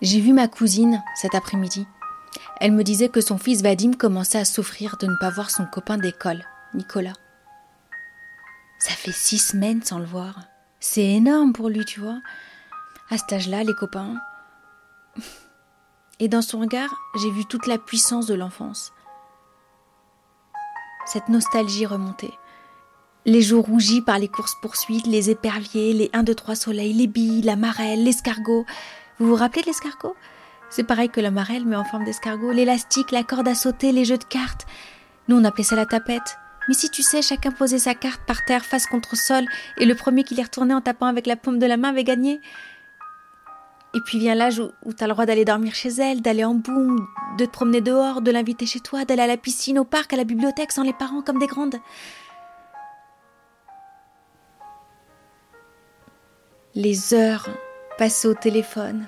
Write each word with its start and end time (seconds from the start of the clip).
J'ai 0.00 0.20
vu 0.20 0.32
ma 0.32 0.46
cousine 0.46 1.02
cet 1.16 1.34
après-midi. 1.34 1.86
Elle 2.60 2.72
me 2.72 2.84
disait 2.84 3.08
que 3.08 3.20
son 3.20 3.38
fils 3.38 3.62
Vadim 3.62 3.92
commençait 3.92 4.38
à 4.38 4.44
souffrir 4.44 4.96
de 4.98 5.06
ne 5.06 5.16
pas 5.16 5.30
voir 5.30 5.50
son 5.50 5.66
copain 5.66 5.96
d'école, 5.96 6.44
Nicolas. 6.74 7.14
Ça 8.78 8.92
fait 8.92 9.12
six 9.12 9.38
semaines 9.38 9.82
sans 9.82 9.98
le 9.98 10.04
voir. 10.04 10.40
C'est 10.78 11.04
énorme 11.04 11.52
pour 11.52 11.68
lui, 11.68 11.84
tu 11.84 12.00
vois. 12.00 12.20
À 13.10 13.18
cet 13.18 13.32
âge-là, 13.32 13.64
les 13.64 13.74
copains. 13.74 14.14
Et 16.20 16.28
dans 16.28 16.42
son 16.42 16.60
regard, 16.60 16.94
j'ai 17.20 17.30
vu 17.30 17.44
toute 17.46 17.66
la 17.66 17.78
puissance 17.78 18.26
de 18.26 18.34
l'enfance. 18.34 18.92
Cette 21.06 21.28
nostalgie 21.28 21.86
remontait. 21.86 22.34
Les 23.24 23.42
jours 23.42 23.66
rougis 23.66 24.02
par 24.02 24.18
les 24.18 24.28
courses-poursuites, 24.28 25.06
les 25.06 25.30
éperviers, 25.30 25.92
les 25.92 26.10
1, 26.12 26.22
2, 26.22 26.34
3 26.34 26.54
soleils, 26.54 26.92
les 26.92 27.06
billes, 27.06 27.42
la 27.42 27.56
marelle, 27.56 28.04
l'escargot. 28.04 28.64
Vous 29.18 29.26
vous 29.26 29.34
rappelez 29.34 29.62
de 29.62 29.66
l'escargot? 29.66 30.14
C'est 30.70 30.84
pareil 30.84 31.08
que 31.08 31.20
la 31.20 31.30
marelle, 31.30 31.64
mais 31.66 31.76
en 31.76 31.84
forme 31.84 32.04
d'escargot. 32.04 32.52
L'élastique, 32.52 33.10
la 33.10 33.24
corde 33.24 33.48
à 33.48 33.54
sauter, 33.54 33.90
les 33.90 34.04
jeux 34.04 34.18
de 34.18 34.24
cartes. 34.24 34.66
Nous, 35.26 35.36
on 35.36 35.44
appelait 35.44 35.64
ça 35.64 35.76
la 35.76 35.86
tapette. 35.86 36.38
Mais 36.68 36.74
si 36.74 36.90
tu 36.90 37.02
sais, 37.02 37.22
chacun 37.22 37.50
posait 37.50 37.78
sa 37.78 37.94
carte 37.94 38.20
par 38.26 38.44
terre, 38.44 38.64
face 38.64 38.86
contre 38.86 39.16
sol, 39.16 39.44
et 39.78 39.86
le 39.86 39.94
premier 39.94 40.22
qui 40.22 40.34
les 40.34 40.42
retournait 40.42 40.74
en 40.74 40.82
tapant 40.82 41.06
avec 41.06 41.26
la 41.26 41.36
paume 41.36 41.58
de 41.58 41.66
la 41.66 41.78
main 41.78 41.88
avait 41.88 42.04
gagné. 42.04 42.40
Et 43.94 44.00
puis 44.04 44.18
vient 44.18 44.34
l'âge 44.34 44.60
où, 44.84 44.92
tu 44.92 45.02
as 45.02 45.06
le 45.06 45.14
droit 45.14 45.24
d'aller 45.24 45.46
dormir 45.46 45.74
chez 45.74 45.88
elle, 45.88 46.20
d'aller 46.20 46.44
en 46.44 46.54
boum, 46.54 47.08
de 47.38 47.46
te 47.46 47.50
promener 47.50 47.80
dehors, 47.80 48.20
de 48.20 48.30
l'inviter 48.30 48.66
chez 48.66 48.80
toi, 48.80 49.06
d'aller 49.06 49.22
à 49.22 49.26
la 49.26 49.38
piscine, 49.38 49.78
au 49.78 49.84
parc, 49.84 50.12
à 50.12 50.16
la 50.16 50.24
bibliothèque 50.24 50.72
sans 50.72 50.82
les 50.82 50.92
parents 50.92 51.22
comme 51.22 51.38
des 51.38 51.46
grandes. 51.46 51.76
Les 56.74 57.14
heures 57.14 57.48
passées 57.98 58.28
au 58.28 58.34
téléphone, 58.34 59.06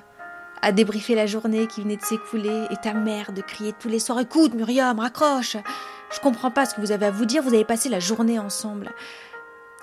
à 0.61 0.73
débriefer 0.73 1.15
la 1.15 1.27
journée 1.27 1.69
qui 1.69 1.81
venait 1.81 1.97
de 1.97 2.03
s'écouler, 2.03 2.67
et 2.71 2.77
ta 2.77 2.93
mère 2.93 3.33
de 3.33 3.41
crier 3.41 3.73
tous 3.73 3.89
les 3.89 4.01
soirs 4.01 4.19
Écoute, 4.19 4.53
Muriam, 4.53 4.99
raccroche 4.99 5.57
Je 6.13 6.21
comprends 6.21 6.51
pas 6.51 6.67
ce 6.67 6.75
que 6.75 6.81
vous 6.81 6.93
avez 6.93 7.07
à 7.07 7.11
vous 7.11 7.25
dire, 7.25 7.43
vous 7.43 7.55
avez 7.55 7.65
passé 7.65 7.89
la 7.89 8.01
journée 8.01 8.39
ensemble. 8.39 8.91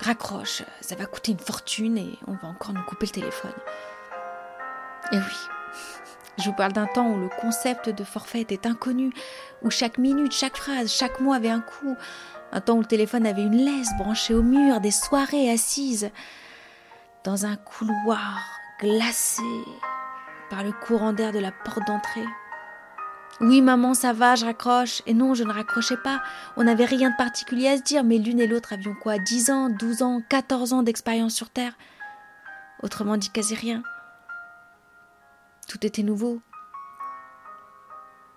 Raccroche, 0.00 0.62
ça 0.82 0.94
va 0.94 1.06
coûter 1.06 1.32
une 1.32 1.38
fortune 1.40 1.96
et 1.96 2.18
on 2.28 2.32
va 2.32 2.48
encore 2.48 2.74
nous 2.74 2.82
couper 2.82 3.06
le 3.06 3.12
téléphone. 3.12 3.54
Et 5.10 5.16
oui, 5.16 5.48
je 6.38 6.44
vous 6.44 6.54
parle 6.54 6.74
d'un 6.74 6.86
temps 6.86 7.08
où 7.08 7.18
le 7.18 7.30
concept 7.40 7.88
de 7.88 8.04
forfait 8.04 8.42
était 8.42 8.66
inconnu, 8.66 9.12
où 9.62 9.70
chaque 9.70 9.96
minute, 9.96 10.32
chaque 10.32 10.58
phrase, 10.58 10.92
chaque 10.92 11.18
mot 11.20 11.32
avait 11.32 11.48
un 11.48 11.60
coût, 11.60 11.96
un 12.52 12.60
temps 12.60 12.74
où 12.74 12.80
le 12.80 12.86
téléphone 12.86 13.26
avait 13.26 13.42
une 13.42 13.56
laisse 13.56 13.88
branchée 13.98 14.34
au 14.34 14.42
mur, 14.42 14.80
des 14.80 14.90
soirées 14.90 15.50
assises 15.50 16.10
dans 17.24 17.46
un 17.46 17.56
couloir 17.56 18.38
glacé 18.80 19.42
par 20.50 20.64
le 20.64 20.72
courant 20.72 21.12
d'air 21.12 21.32
de 21.32 21.38
la 21.38 21.52
porte 21.52 21.86
d'entrée. 21.86 22.24
Oui, 23.40 23.60
maman, 23.60 23.94
ça 23.94 24.12
va, 24.12 24.34
je 24.34 24.44
raccroche. 24.44 25.02
Et 25.06 25.14
non, 25.14 25.34
je 25.34 25.44
ne 25.44 25.52
raccrochais 25.52 25.96
pas. 25.96 26.22
On 26.56 26.64
n'avait 26.64 26.84
rien 26.84 27.10
de 27.10 27.16
particulier 27.16 27.68
à 27.68 27.76
se 27.76 27.82
dire, 27.82 28.02
mais 28.02 28.18
l'une 28.18 28.40
et 28.40 28.46
l'autre 28.46 28.72
avions 28.72 28.94
quoi 28.94 29.18
10 29.18 29.50
ans, 29.50 29.68
12 29.68 30.02
ans, 30.02 30.22
14 30.28 30.72
ans 30.72 30.82
d'expérience 30.82 31.34
sur 31.34 31.50
Terre 31.50 31.74
Autrement 32.82 33.16
dit, 33.16 33.30
quasi 33.30 33.54
rien. 33.54 33.82
Tout 35.68 35.84
était 35.86 36.02
nouveau. 36.02 36.40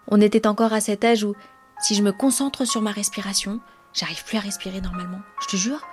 On 0.07 0.19
était 0.19 0.45
encore 0.45 0.73
à 0.73 0.81
cet 0.81 1.03
âge 1.03 1.23
où, 1.23 1.35
si 1.79 1.95
je 1.95 2.03
me 2.03 2.11
concentre 2.11 2.65
sur 2.65 2.81
ma 2.81 2.91
respiration, 2.91 3.59
j'arrive 3.93 4.23
plus 4.25 4.37
à 4.37 4.41
respirer 4.41 4.81
normalement. 4.81 5.21
Je 5.41 5.47
te 5.47 5.55
jure, 5.55 5.87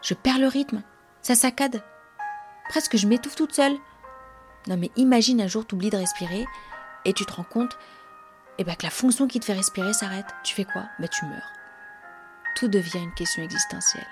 je 0.00 0.14
perds 0.14 0.38
le 0.38 0.48
rythme. 0.48 0.82
Ça 1.22 1.34
saccade. 1.34 1.82
Presque 2.68 2.96
je 2.96 3.06
m'étouffe 3.06 3.34
toute 3.34 3.54
seule. 3.54 3.76
Non 4.66 4.76
mais 4.76 4.90
imagine 4.96 5.40
un 5.40 5.46
jour 5.46 5.66
t'oublies 5.66 5.90
de 5.90 5.96
respirer 5.96 6.46
et 7.04 7.12
tu 7.12 7.26
te 7.26 7.32
rends 7.32 7.44
compte 7.44 7.76
eh 8.58 8.64
ben, 8.64 8.76
que 8.76 8.84
la 8.84 8.90
fonction 8.90 9.26
qui 9.26 9.40
te 9.40 9.44
fait 9.44 9.52
respirer 9.52 9.92
s'arrête. 9.92 10.26
Tu 10.44 10.54
fais 10.54 10.64
quoi? 10.64 10.84
Ben, 10.98 11.08
Tu 11.08 11.24
meurs. 11.26 11.52
Tout 12.56 12.68
devient 12.68 13.02
une 13.02 13.14
question 13.14 13.42
existentielle. 13.42 14.06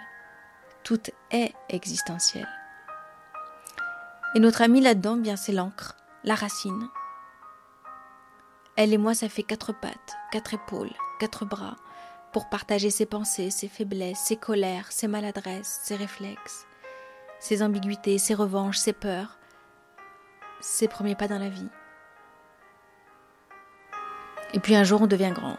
Tout 0.83 1.01
est 1.31 1.53
existentiel. 1.69 2.49
Et 4.35 4.41
notre 4.41 4.63
ami 4.63 4.81
là-dedans, 4.81 5.17
bien 5.17 5.37
c'est 5.37 5.53
l'encre, 5.53 5.97
la 6.25 6.35
racine. 6.35 6.89
Elle 8.75 8.93
et 8.93 8.99
moi, 8.99 9.15
ça 9.15 9.29
fait 9.29 9.43
quatre 9.43 9.73
pattes, 9.73 10.17
quatre 10.33 10.55
épaules, 10.55 10.91
quatre 11.21 11.45
bras, 11.45 11.77
pour 12.33 12.49
partager 12.49 12.91
ses 12.91 13.07
pensées, 13.07 13.51
ses 13.51 13.69
faiblesses, 13.69 14.19
ses 14.19 14.37
colères, 14.37 14.91
ses 14.91 15.07
maladresses, 15.07 15.81
ses 15.85 15.95
réflexes 15.97 16.67
ses 17.43 17.63
ambiguïtés, 17.63 18.19
ses 18.19 18.35
revanches, 18.35 18.79
ses 18.79 18.93
peurs, 18.93 19.37
ses 20.63 20.89
premiers 20.89 21.17
pas 21.17 21.29
dans 21.29 21.39
la 21.39 21.49
vie. 21.49 21.69
Et 24.55 24.61
puis 24.61 24.77
un 24.77 24.85
jour, 24.85 25.03
on 25.03 25.07
devient 25.07 25.33
grand. 25.35 25.57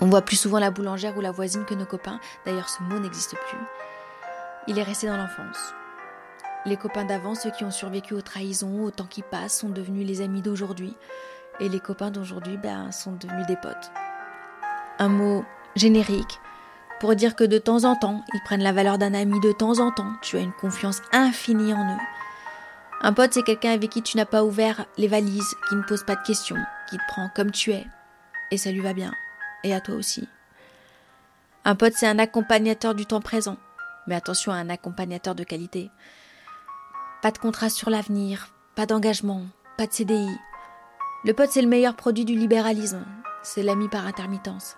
On 0.00 0.06
voit 0.06 0.22
plus 0.22 0.36
souvent 0.36 0.60
la 0.60 0.70
boulangère 0.70 1.16
ou 1.16 1.20
la 1.20 1.32
voisine 1.32 1.64
que 1.64 1.74
nos 1.74 1.84
copains. 1.84 2.20
D'ailleurs, 2.46 2.68
ce 2.68 2.82
mot 2.82 2.98
n'existe 2.98 3.36
plus. 3.36 3.58
Il 4.68 4.78
est 4.78 4.82
resté 4.82 5.08
dans 5.08 5.16
l'enfance. 5.16 5.74
Les 6.66 6.76
copains 6.76 7.04
d'avant, 7.04 7.34
ceux 7.34 7.50
qui 7.50 7.64
ont 7.64 7.70
survécu 7.70 8.14
aux 8.14 8.22
trahisons, 8.22 8.84
au 8.84 8.90
temps 8.90 9.06
qui 9.06 9.22
passe, 9.22 9.58
sont 9.58 9.70
devenus 9.70 10.06
les 10.06 10.20
amis 10.20 10.42
d'aujourd'hui. 10.42 10.96
Et 11.60 11.68
les 11.68 11.80
copains 11.80 12.12
d'aujourd'hui, 12.12 12.56
ben, 12.58 12.92
sont 12.92 13.12
devenus 13.12 13.46
des 13.46 13.56
potes. 13.56 13.90
Un 15.00 15.08
mot 15.08 15.44
générique, 15.74 16.38
pour 17.00 17.16
dire 17.16 17.34
que 17.34 17.44
de 17.44 17.58
temps 17.58 17.84
en 17.84 17.96
temps, 17.96 18.24
ils 18.34 18.42
prennent 18.44 18.62
la 18.62 18.72
valeur 18.72 18.98
d'un 18.98 19.14
ami 19.14 19.40
de 19.40 19.52
temps 19.52 19.80
en 19.80 19.90
temps, 19.90 20.12
tu 20.20 20.36
as 20.36 20.40
une 20.40 20.52
confiance 20.52 21.00
infinie 21.12 21.72
en 21.72 21.94
eux. 21.94 22.00
Un 23.00 23.12
pote, 23.12 23.32
c'est 23.32 23.42
quelqu'un 23.42 23.72
avec 23.72 23.90
qui 23.90 24.02
tu 24.02 24.16
n'as 24.16 24.24
pas 24.24 24.44
ouvert 24.44 24.86
les 24.96 25.08
valises, 25.08 25.54
qui 25.68 25.76
ne 25.76 25.82
pose 25.82 26.04
pas 26.04 26.16
de 26.16 26.26
questions, 26.26 26.56
qui 26.90 26.96
te 26.96 27.02
prend 27.08 27.30
comme 27.34 27.52
tu 27.52 27.72
es. 27.72 27.86
Et 28.50 28.58
ça 28.58 28.72
lui 28.72 28.80
va 28.80 28.92
bien. 28.92 29.12
Et 29.64 29.74
à 29.74 29.80
toi 29.80 29.94
aussi. 29.94 30.28
Un 31.64 31.74
pote, 31.74 31.94
c'est 31.94 32.06
un 32.06 32.18
accompagnateur 32.18 32.94
du 32.94 33.06
temps 33.06 33.20
présent. 33.20 33.56
Mais 34.06 34.14
attention 34.14 34.52
à 34.52 34.56
un 34.56 34.70
accompagnateur 34.70 35.34
de 35.34 35.44
qualité. 35.44 35.90
Pas 37.22 37.30
de 37.30 37.38
contrat 37.38 37.70
sur 37.70 37.90
l'avenir, 37.90 38.48
pas 38.74 38.86
d'engagement, 38.86 39.42
pas 39.76 39.86
de 39.86 39.92
CDI. 39.92 40.36
Le 41.24 41.32
pote, 41.34 41.50
c'est 41.50 41.62
le 41.62 41.68
meilleur 41.68 41.94
produit 41.94 42.24
du 42.24 42.34
libéralisme. 42.34 43.04
C'est 43.42 43.62
l'ami 43.62 43.88
par 43.88 44.06
intermittence. 44.06 44.76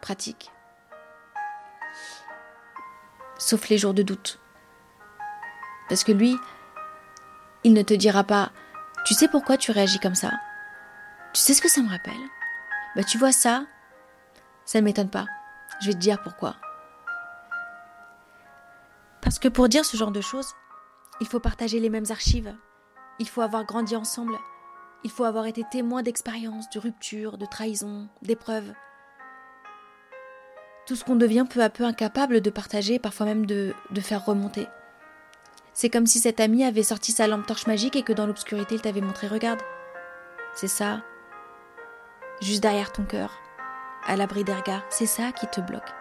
Pratique 0.00 0.50
sauf 3.38 3.68
les 3.68 3.78
jours 3.78 3.94
de 3.94 4.02
doute. 4.02 4.38
Parce 5.88 6.04
que 6.04 6.12
lui, 6.12 6.36
il 7.66 7.72
ne 7.72 7.82
te 7.82 7.94
dira 7.94 8.22
pas 8.22 8.52
Tu 9.04 9.12
sais 9.12 9.26
pourquoi 9.26 9.56
tu 9.56 9.72
réagis 9.72 9.98
comme 9.98 10.14
ça? 10.14 10.30
Tu 11.32 11.40
sais 11.40 11.52
ce 11.52 11.60
que 11.60 11.68
ça 11.68 11.82
me 11.82 11.90
rappelle? 11.90 12.14
Bah 12.94 13.02
tu 13.02 13.18
vois 13.18 13.32
ça 13.32 13.66
Ça 14.64 14.80
ne 14.80 14.84
m'étonne 14.84 15.10
pas. 15.10 15.26
Je 15.80 15.88
vais 15.88 15.94
te 15.94 15.98
dire 15.98 16.22
pourquoi. 16.22 16.54
Parce 19.20 19.40
que 19.40 19.48
pour 19.48 19.68
dire 19.68 19.84
ce 19.84 19.96
genre 19.96 20.12
de 20.12 20.20
choses, 20.20 20.54
il 21.20 21.26
faut 21.26 21.40
partager 21.40 21.80
les 21.80 21.90
mêmes 21.90 22.06
archives. 22.10 22.54
Il 23.18 23.28
faut 23.28 23.42
avoir 23.42 23.64
grandi 23.64 23.96
ensemble. 23.96 24.38
Il 25.02 25.10
faut 25.10 25.24
avoir 25.24 25.46
été 25.46 25.64
témoin 25.68 26.04
d'expériences, 26.04 26.70
de 26.70 26.78
ruptures, 26.78 27.36
de 27.36 27.46
trahisons, 27.46 28.08
d'épreuves 28.22 28.72
tout 30.86 30.94
ce 30.94 31.02
qu'on 31.02 31.16
devient 31.16 31.46
peu 31.50 31.64
à 31.64 31.68
peu 31.68 31.82
incapable 31.82 32.40
de 32.40 32.48
partager, 32.48 33.00
parfois 33.00 33.26
même 33.26 33.44
de, 33.44 33.74
de 33.90 34.00
faire 34.00 34.24
remonter. 34.24 34.68
C'est 35.76 35.90
comme 35.90 36.06
si 36.06 36.20
cet 36.20 36.40
ami 36.40 36.64
avait 36.64 36.82
sorti 36.82 37.12
sa 37.12 37.26
lampe 37.26 37.46
torche 37.46 37.66
magique 37.66 37.96
et 37.96 38.02
que 38.02 38.14
dans 38.14 38.26
l'obscurité 38.26 38.76
il 38.76 38.80
t'avait 38.80 39.02
montré 39.02 39.28
regarde. 39.28 39.60
C'est 40.54 40.68
ça, 40.68 41.02
juste 42.40 42.62
derrière 42.62 42.92
ton 42.92 43.04
cœur, 43.04 43.30
à 44.06 44.16
l'abri 44.16 44.42
des 44.42 44.54
regards, 44.54 44.86
c'est 44.88 45.04
ça 45.04 45.32
qui 45.32 45.46
te 45.48 45.60
bloque. 45.60 45.92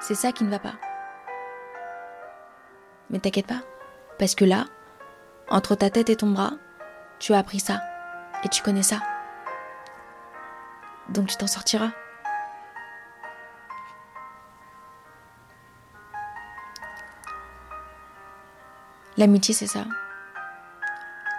C'est 0.00 0.14
ça 0.14 0.30
qui 0.30 0.44
ne 0.44 0.50
va 0.50 0.60
pas. 0.60 0.74
Mais 3.10 3.18
t'inquiète 3.18 3.48
pas, 3.48 3.62
parce 4.20 4.36
que 4.36 4.44
là, 4.44 4.66
entre 5.48 5.74
ta 5.74 5.90
tête 5.90 6.08
et 6.08 6.16
ton 6.16 6.30
bras, 6.30 6.52
tu 7.18 7.34
as 7.34 7.38
appris 7.38 7.58
ça, 7.58 7.80
et 8.44 8.48
tu 8.50 8.62
connais 8.62 8.84
ça. 8.84 9.00
Donc 11.08 11.26
tu 11.26 11.36
t'en 11.36 11.48
sortiras. 11.48 11.90
L'amitié, 19.16 19.54
c'est 19.54 19.66
ça. 19.66 19.84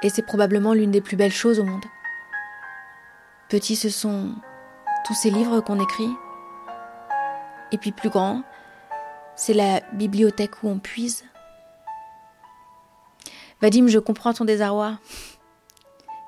Et 0.04 0.10
c'est 0.10 0.26
probablement 0.26 0.74
l'une 0.74 0.92
des 0.92 1.02
plus 1.02 1.16
belles 1.16 1.32
choses 1.32 1.60
au 1.60 1.64
monde. 1.64 1.86
Petit, 3.50 3.76
ce 3.76 3.90
sont 3.90 4.36
tous 5.06 5.14
ces 5.14 5.30
livres 5.30 5.62
qu'on 5.62 5.80
écrit. 5.80 6.12
Et 7.72 7.78
puis 7.78 7.92
plus 7.92 8.10
grand, 8.10 8.44
c'est 9.36 9.54
la 9.54 9.82
bibliothèque 9.94 10.62
où 10.64 10.70
on 10.70 10.80
puise. 10.80 11.24
Vadim, 13.62 13.88
je 13.88 14.00
comprends 14.00 14.34
ton 14.34 14.46
désarroi. 14.46 15.00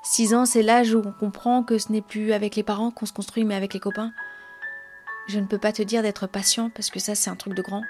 Six 0.02 0.34
ans, 0.34 0.46
c'est 0.46 0.62
l'âge 0.62 0.94
où 0.94 1.02
on 1.04 1.12
comprend 1.12 1.62
que 1.62 1.78
ce 1.78 1.92
n'est 1.92 2.00
plus 2.00 2.32
avec 2.32 2.56
les 2.56 2.62
parents 2.62 2.90
qu'on 2.90 3.06
se 3.06 3.12
construit, 3.12 3.44
mais 3.44 3.54
avec 3.54 3.74
les 3.74 3.80
copains. 3.80 4.12
Je 5.28 5.38
ne 5.38 5.46
peux 5.46 5.58
pas 5.58 5.72
te 5.72 5.82
dire 5.82 6.02
d'être 6.02 6.26
patient, 6.26 6.70
parce 6.70 6.90
que 6.90 7.00
ça, 7.00 7.14
c'est 7.14 7.28
un 7.28 7.36
truc 7.36 7.54
de 7.54 7.62
grand. 7.62 7.82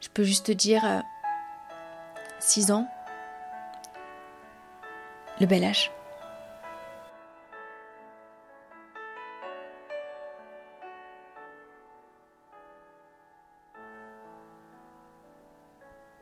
Je 0.00 0.08
peux 0.08 0.24
juste 0.24 0.46
te 0.46 0.52
dire, 0.52 0.84
euh, 0.84 1.00
6 2.46 2.72
ans, 2.72 2.86
le 5.40 5.46
bel 5.46 5.64
âge. 5.64 5.90